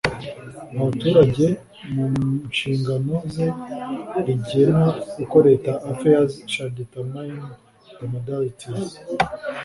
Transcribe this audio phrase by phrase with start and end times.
[0.79, 1.45] abaturage
[1.93, 2.05] mu
[2.49, 3.47] nshingano ze
[4.25, 4.85] rigena
[5.23, 7.37] uko Leta affairs shall determine
[7.97, 8.89] the modalities